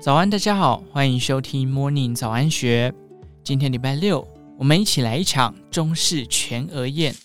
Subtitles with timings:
[0.00, 2.94] 早安，大家好，欢迎收听 Morning 早安学。
[3.42, 4.26] 今天礼拜六，
[4.56, 7.16] 我们一起来一场中式全鹅宴。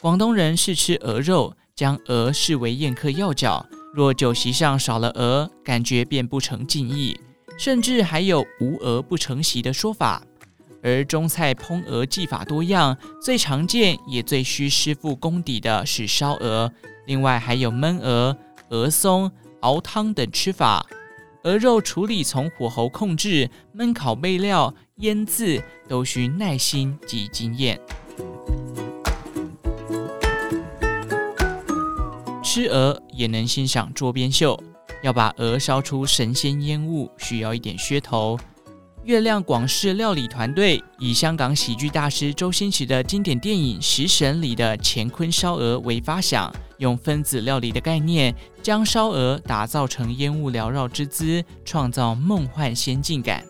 [0.00, 3.64] 广东人是吃鹅肉，将鹅视为宴客要角。
[3.94, 7.16] 若酒席上少了鹅，感觉便不成敬意，
[7.56, 10.20] 甚至还有无鹅不成席的说法。
[10.82, 16.72] 而中菜烹鹅技法多样，最常见也最需师傅功底的是烧鹅，
[17.06, 18.36] 另外还有焖鹅。
[18.72, 20.86] 鹅松、熬汤等吃法，
[21.44, 27.78] 鹅肉处理从火候控制、焖烤备料、腌制，都需耐心及经验。
[32.42, 34.58] 吃鹅也能欣赏桌边秀，
[35.02, 38.38] 要把鹅烧出神仙烟雾，需要一点噱头。
[39.04, 53.44] 月亮广式料理团队以香港喜剧大师周星驰的经典电影《食神》里的乾坤烧鹅为发想，用分子料理的概念，将烧鹅打造成烟雾缭绕之姿，创造梦幻仙境感。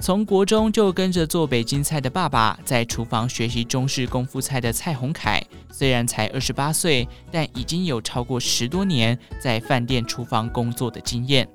[0.00, 11.48] 从国中就跟着做北京菜的爸爸，在厨房学习中式功夫菜的蔡宏凯，虽然才二十八岁，但已经有超过十多年在饭店厨房工作的经验。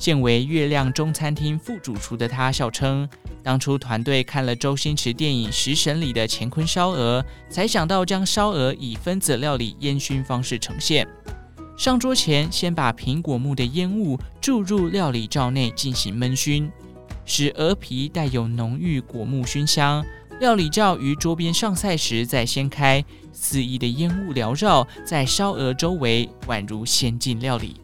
[0.00, 3.06] 现为月亮中餐厅副主厨的他笑称，
[3.42, 11.06] 当初团队看了周星驰电影《食神》里的乾坤烧鹅，才想到将烧鹅以分子料理烟熏方式呈现。
[11.76, 16.72] 上桌前，先把苹果木的烟雾注入料理罩内进行闷熏，
[17.26, 20.02] 使鹅皮带有浓郁果木熏香。
[20.40, 23.04] 料理罩于桌边上菜时再掀开，
[23.34, 27.76] 肆意的烟雾缭绕在烧鹅周围，宛如仙境料理。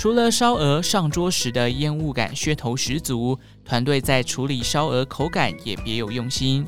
[0.00, 6.66] 除了烧鹅上桌时的烟雾感噱头十足，团队在处理烧鹅口感也别有用心。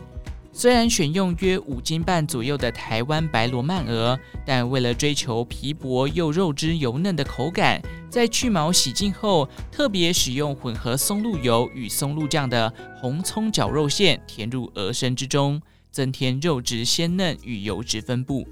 [0.53, 12.71] 虽然选用约五斤半左右的台湾白罗曼鹅，但为了追求皮薄又肉汁油嫩的口感，在去毛洗净后，特别使用混合松露油与松露酱的
[13.01, 15.59] 红葱绞肉馅填入鹅身之中，
[15.91, 18.47] 增添肉质鲜嫩与油脂分布。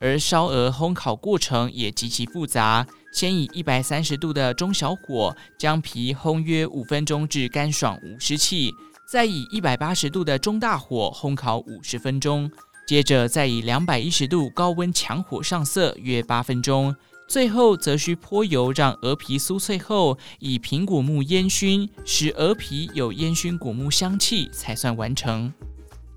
[0.00, 2.86] 而烧鹅烘烤过程也极其复杂。
[3.18, 8.72] 先以一百三十度的中小火将皮烘约五分钟至干爽无湿气，
[9.10, 12.48] 再以一百八十度的中大火烘烤五十分钟，
[12.86, 16.94] 接着再以两百一十度高温强火上色约八分钟，
[17.26, 25.52] 最后则需泼油让鹅皮酥脆后，以苹果木烟熏，使鹅皮有烟熏果木香气才算完成。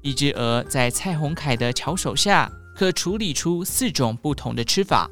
[0.04, 5.10] 一只鹅在蔡宏凯的巧手下，可处理出四种不同的吃法。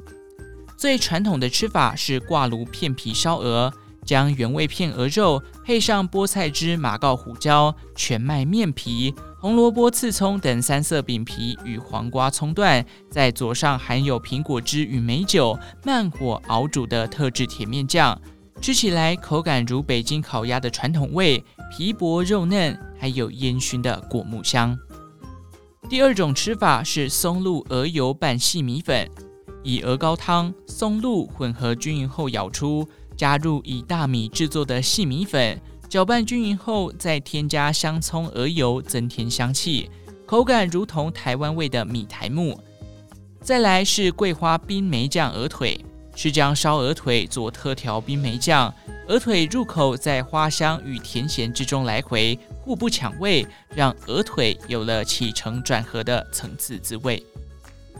[0.79, 3.73] 最传统的吃法是挂炉片皮烧鹅，
[4.05, 18.17] 将原味片鹅肉配上菠菜汁、马告胡椒、全麦面皮、红萝卜、刺葱等三色饼皮与黄瓜、葱段，再佐上含有苹果汁与美酒，慢火熬煮的特制甜面酱，
[18.61, 24.79] 吃起来口感如北京烤鸭的传统味，皮薄肉嫩，还有烟熏的果木香。
[25.89, 29.11] 第二种吃法是松露鹅油拌细米粉。
[29.63, 32.87] 以鹅膏汤、松露混合均匀后舀出，
[33.17, 35.59] 加入以大米制作的细米粉，
[35.89, 39.89] 搅拌均匀后，再添加香葱、鹅油，增添香气，
[40.25, 42.59] 口感如同台湾味的米苔目。
[43.41, 45.83] 再来是桂花冰梅酱鹅腿，
[46.15, 48.73] 是将烧鹅腿做特调冰梅酱，
[49.07, 57.23] 鹅腿入口在花香与甜咸之中来回，互不抢味，让鹅腿有了起承转合的层次滋味。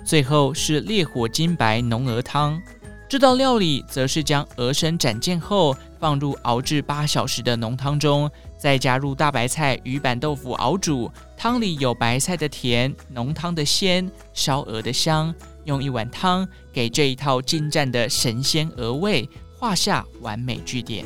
[0.09, 2.59] 最后是烈火金白浓鹅汤，
[3.07, 8.27] 这道料理则是将鹅身斩件后放入熬制八小时的浓汤中，
[8.57, 15.31] 再加入大白菜与板豆腐熬煮，汤里有白菜的甜，浓汤的鲜，烧鹅的香，
[15.65, 21.05] 用一碗汤给这一套精湛的神仙鹅味画下完美句点。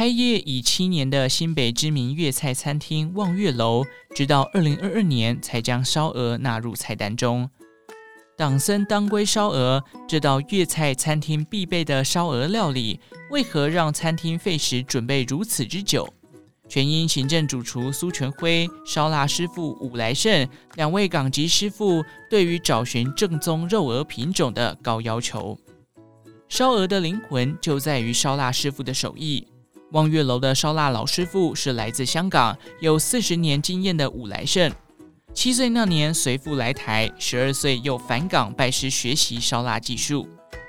[0.00, 3.84] 开业已七年的新北知名粤菜餐厅望月楼，
[4.16, 7.50] 直到二零二二年才将烧鹅纳入菜单中。
[8.34, 12.98] 党参当归烧鹅这道粤菜餐厅必备的烧鹅料理，
[13.30, 16.08] 为何让餐厅费时准备如此之久？
[16.66, 25.58] 全因行政主厨苏全辉、烧腊师傅伍来胜两位港籍师傅对于找寻正宗肉鹅品种的高要求。
[26.48, 29.46] 烧鹅的灵魂就在于烧腊师傅的手艺。
[29.92, 34.72] 望月楼的烧腊老师傅是来自香港，有四十年经验的伍来胜。
[35.34, 40.28] 七岁那年随父来台，十二岁又返港拜师学习烧腊技术。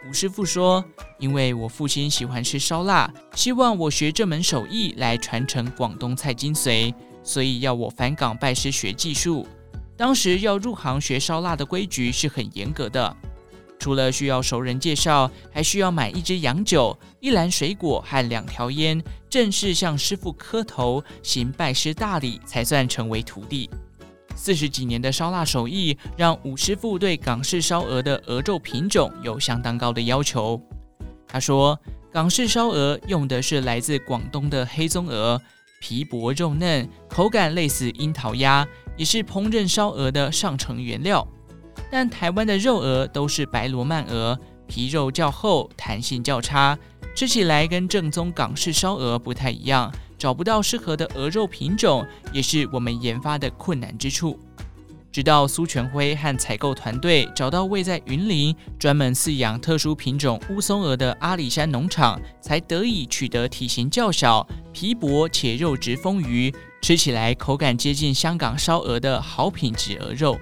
[0.10, 0.84] 伍师傅说
[1.20, 6.92] ：“因为我父亲喜欢吃烧腊，希望我学这门手艺来传承广东菜精髓，
[7.24, 9.48] 所以要我返港拜师学技术。”
[9.96, 13.16] 当时要入行学烧腊的规矩是很严格的，
[13.82, 23.68] 除了需要熟人介绍，还需要买一支洋酒、一篮水果和两条烟，正式向师傅磕头行拜师大礼，才算成为徒弟。
[24.36, 30.62] 四十几年的烧腊手艺，让吴师傅对港式烧鹅的鹅肉品种有相当高的要求。
[31.28, 31.76] 他说，
[32.14, 35.42] 港式烧鹅用的是来自广东的黑棕鹅，
[35.80, 38.64] 皮薄肉嫩，口感类似樱桃鸭。
[38.98, 41.28] 也是烹饪烧鹅的上乘原料，
[41.92, 46.78] 但台湾的肉鹅都是白罗曼鹅，皮肉较厚，弹性较差，
[47.14, 54.40] 吃起来跟正宗港式烧鹅不太一样，找不到适合的鹅肉品种，也是我们研发的困难之处。
[55.12, 66.56] 直到苏全辉和采购团队找到位在云林专门饲养特殊品种乌松鹅的阿里山农场，才得以取得体型较小、皮薄且肉质丰腴。
[66.82, 70.40] 吃起来口感接近香港烧鹅的好品质鹅肉，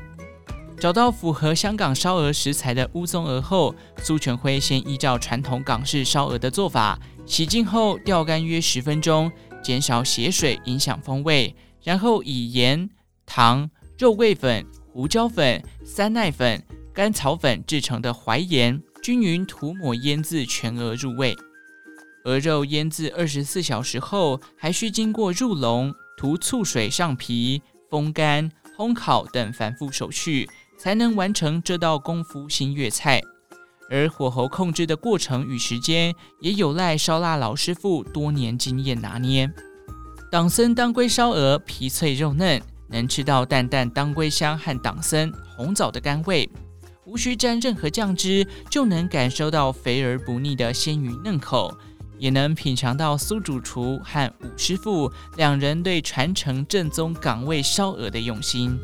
[0.79, 9.29] 找到符合香港烧鹅食材的乌松鹅后，苏全辉先依照传统港式烧鹅的做法，洗净后吊干约十分钟，
[9.61, 11.53] 减少血水影响风味，
[11.83, 12.89] 然后以盐、
[13.25, 21.35] 糖、肉桂粉、胡椒粉、三奈粉、甘草粉制成的淮盐均匀涂抹腌制全鹅入味。
[22.23, 25.93] 鹅肉腌制二十四小时后，还需经过入笼。
[26.17, 30.49] 涂醋水上皮、风干、烘烤等繁复手续，
[30.79, 33.21] 才能完成这道功夫新粤菜。
[33.91, 39.51] 而火候控制的过程与时间，也有赖烧腊老师傅多年经验拿捏。
[40.31, 46.49] 党参当归烧鹅皮脆肉嫩，能吃到淡淡当归香和党参、红枣的甘味，
[47.05, 51.75] 无需沾任何酱汁，就能感受到肥而不腻的鲜鱼嫩口。
[52.19, 58.77] 也能品尝到苏主厨和武师傅两人对传承正宗港味烧鹅的用心。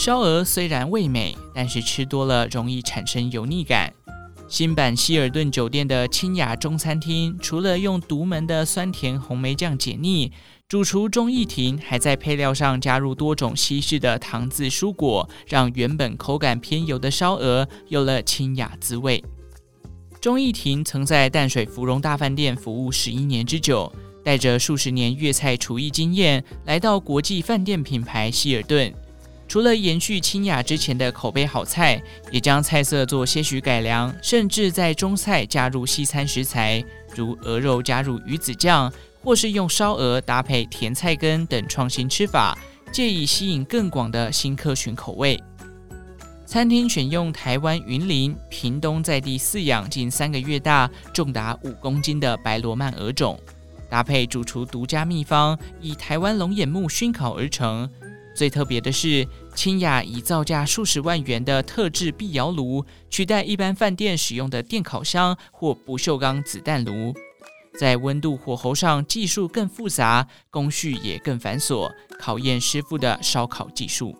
[0.00, 3.92] 烧鹅虽然味美，但是吃多了容易产生油腻感。
[4.48, 10.32] 新版希尔顿酒店的清雅中餐厅，除了用独门的酸甜红梅酱解腻。
[10.66, 19.22] 主厨钟义庭还在配料上加入多种西式的糖渍蔬果，让原本口感偏油的烧鹅有了清雅滋味。
[20.18, 23.92] 钟义庭曾在淡水芙蓉大饭店服务十一年之久，
[24.24, 28.90] 带着数十年粤菜厨艺经验，来到国际饭店品牌希尔顿。
[29.50, 32.00] 除了延续清雅之前的口碑好菜，
[32.30, 36.84] 也将菜色做些许改良，甚至在中菜加入西餐食材，
[37.16, 38.90] 如鹅肉加入鱼子酱。
[39.22, 42.56] 或是用烧鹅搭配甜菜根等创新吃法，
[42.92, 45.38] 借以吸引更广的新客群口味。
[46.46, 53.38] 餐厅选用台湾云林、屏东在地饲养近三个月大、重达五公斤的白罗曼鹅种，
[53.90, 57.90] 搭配主厨独家秘方，以台湾龙眼木熏烤而成。
[58.34, 67.14] 最特别的是，清雅以造价数十万元的特制壁窑炉，取代一般饭店使用的电烤箱或不锈钢子弹炉。
[67.78, 74.16] 在温度、火候上技术更复杂，工序也更繁琐，考验师傅的烧烤技术。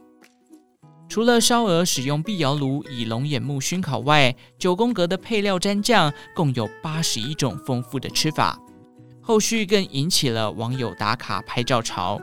[1.08, 8.56] 除了烧鹅使用壁窑炉以龙眼木熏烤外，九宫格的配料蘸酱共有八十一种丰富的吃法。
[9.20, 12.20] 后续更引起了网友打卡拍照潮。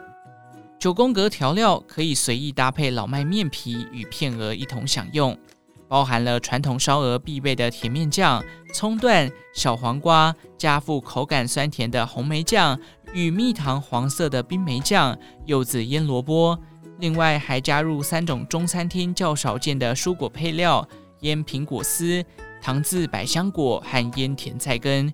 [0.80, 5.36] 九宫格调料可以随意搭配老麦面皮与片鹅一同享用。
[5.88, 8.44] 包含了传统烧鹅必备的甜面酱、
[8.74, 12.78] 葱段、小黄瓜，加附口感酸甜的红梅酱
[13.14, 16.60] 与蜜糖黄色的冰梅酱、柚子腌萝卜。
[17.00, 20.88] 另外还加入三种中餐厅较少见的蔬果配料：
[21.22, 22.24] 腌苹果丝、
[22.62, 25.12] 糖渍百香果和腌甜菜根。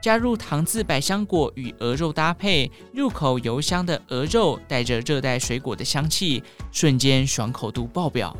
[0.00, 8.36] 加入糖渍百香果与鹅肉搭配，入口油香的鹅肉带着热带水果的香气，瞬间爽口度爆表。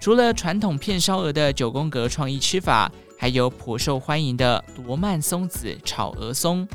[0.00, 6.66] 除了传统片烧鹅的九宫格创意吃法，还有颇受欢迎的罗曼松子炒鹅松。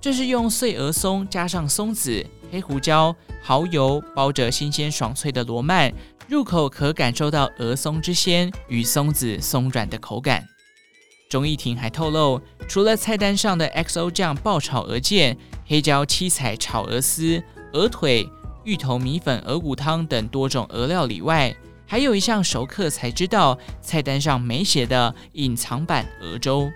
[0.00, 5.92] 这是用碎鹅松加上松子、黑胡椒、蚝油包着新鲜爽脆的罗曼，
[6.26, 10.48] 入口可感受到鹅松之鲜与松子松软的口感。
[11.28, 17.42] 钟义庭还透露，除了菜单上的 XO 酱爆炒鹅腱、黑椒七彩炒鹅丝、
[17.74, 18.26] 鹅腿、
[18.64, 21.54] 芋头米粉鹅骨汤等多种鹅料理外，
[21.86, 26.70] 还有一项熟客才知道，菜单上没写的隐藏版鹅粥，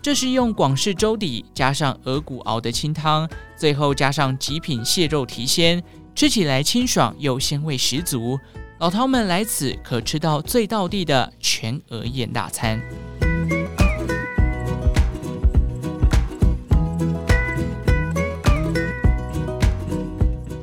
[0.00, 5.82] 这是用广式粥底加上鹅骨熬的清汤，最后加上极品蟹肉提鲜，
[6.14, 8.38] 吃起来清爽又鲜味十足。
[8.78, 12.80] 老饕们来此可吃到最道地的全鹅宴大餐。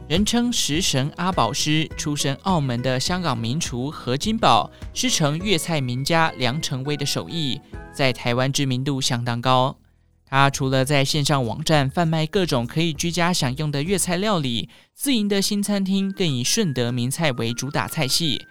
[0.09, 7.61] 人称食神阿宝师，出身澳门的香港名厨何金宝师承粤菜名家梁成威的手艺，
[7.93, 9.77] 在台湾知名度相当高。
[10.25, 18.41] 他除了在线上网站贩卖各种可以居家享用的粤菜料理，自营的新餐厅更以顺德名菜为主打菜系。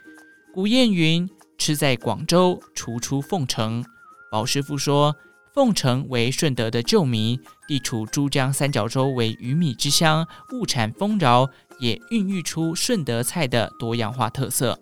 [0.55, 3.85] 古谚云：“吃在广州，厨出凤城。”
[4.31, 5.17] 宝师傅说，
[5.59, 7.37] 凤城为顺德的旧名，
[7.67, 11.50] 地处珠江三角洲，为鱼米之乡，物产丰饶，
[11.81, 14.79] 也孕育出顺德菜的多样化特色。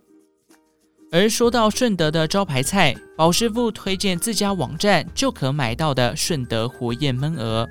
[1.10, 7.66] 而说到顺德的招牌菜，宝师傅推荐自家网站就可买到的顺德活燕焖鹅。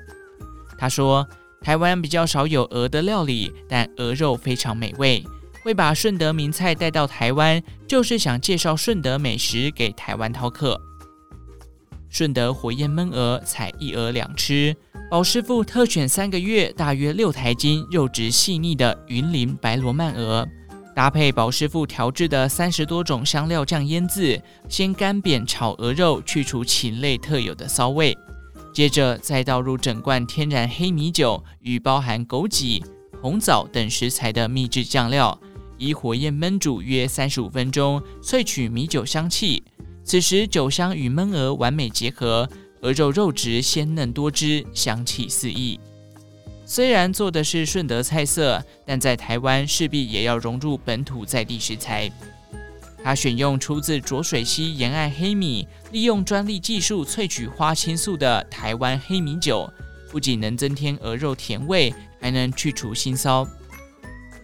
[0.76, 1.24] 他说，
[1.62, 5.24] 台湾比较少有鹅的料理，但鹅肉非常美味。
[5.62, 10.80] 会把顺德名菜带到台湾，就是想介绍顺德美食给台湾饕客。
[12.16, 14.74] 顺德火焰焖鹅采一鹅两吃，
[15.10, 20.48] 宝师傅特选三个月、大约六台斤、肉质细腻的云林白罗曼鹅。
[20.94, 28.16] 搭配宝师傅调制的三十多种香料酱腌制，先干煸炒鹅肉，去除禽类特有的骚味，
[28.72, 32.82] 接着再倒入整罐天然黑米酒与包含枸杞、
[33.20, 35.38] 红枣等食材的秘制酱料，
[35.76, 39.62] 以火焰焖煮约三十五分钟，萃取米酒香气。
[40.06, 42.48] 此时酒香与焖鹅完美结合，
[42.80, 45.80] 鹅肉肉质鲜嫩多汁，香气四溢。
[46.64, 52.08] 虽然做的是顺德菜色，但在台湾势必也要融入本土在地食材。
[53.02, 59.68] 他选用出自浊水溪沿岸黑米，利用专利技术萃取花青素的台湾黑米酒，
[60.08, 63.44] 不仅能增添鹅肉甜味，还能去除腥臊。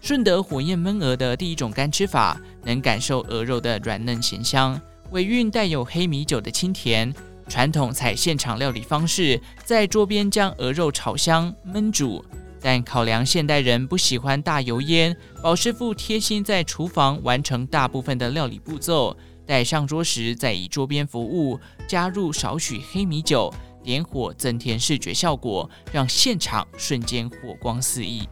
[0.00, 4.80] 顺德火焰焖鹅的第一种干吃法，能感受鹅肉的软嫩咸香，
[5.12, 7.14] 尾韵带有黑米酒的清甜。
[7.48, 12.24] 传统采现场料理方式，在桌边将鹅肉炒香焖煮，
[12.60, 19.14] 但考量现代人不喜欢大油烟，宝师傅贴心在厨房完成大部分的料理步骤，
[19.44, 23.52] 待上桌时再以桌边服务，加入少许黑米酒，
[23.82, 28.26] 点火增添视觉效果，让现场瞬间火光四溢。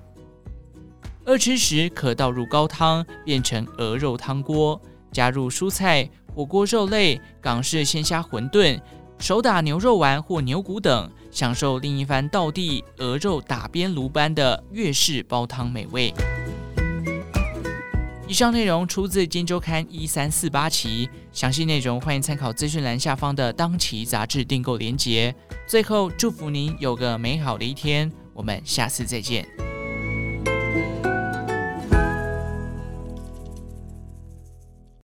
[1.27, 4.81] 二吃时可倒入高汤，变成鹅肉汤锅，
[5.13, 8.81] 加入蔬菜、火锅肉类、港式鲜虾馄饨。
[9.19, 16.11] 手打牛肉丸或牛骨等，享受另一番道地鹅肉打边炉般的粤式煲汤美味。
[18.27, 25.35] 以上内容出自《金周刊》一三四八期，详细内容欢迎参考资讯栏下方的当期杂志订购链接。
[25.67, 29.70] 最后，祝福您有个美好的一天，我们下次再见。